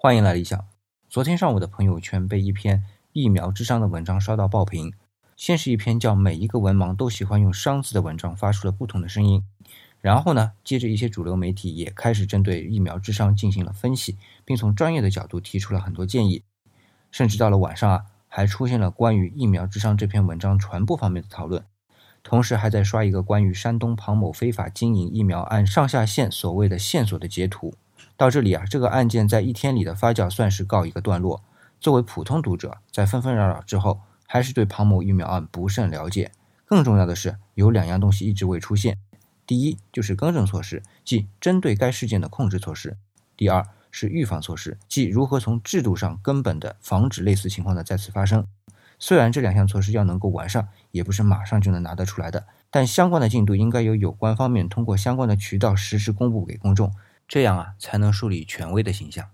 [0.00, 0.64] 欢迎来理想。
[1.08, 4.92] 昨天上午的朋友圈被一篇疫苗智商的文章刷到爆屏。
[5.36, 9.42] 先是一篇叫“每一个文盲都喜欢用商字”的文章，发出了不同的声音。
[10.00, 16.44] 然后呢，接着一些主流媒体也开始针对疫苗智商进行了分析，并从专业的角度提出了很多建议。
[17.10, 21.64] 甚至到了晚上啊，还出现了关于疫苗智商这篇文章传播方面的讨论。
[22.22, 27.74] 同时还在刷一个关于山东庞某非法经营疫苗案上下线所谓的线索的截图。
[28.18, 31.44] 到这里啊，这个案件在一天里的发酵算是告一个段落。
[31.78, 36.32] 作为普通读者，在纷纷扰扰之后，还是对庞某疫苗案不甚了解。
[36.66, 38.98] 更重要的是，有两样东西一直未出现：
[39.46, 42.94] 第一，就是更正措施，即针对该事件的控制措施；
[43.36, 48.44] 第二，是预防措施，即如何从制度上根本的防止类似情况的再次发生。
[48.98, 56.92] 虽然这两项措施要能够完善，也不是马上就能拿得出来的，但相关的进度应该由有关方面通过相关的渠道实时公布给公众。
[57.28, 59.28] 这样啊，才能树立权威的形象。